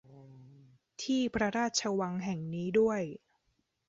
[1.03, 3.01] ที่พระราชวังแห่งนี้ด้วย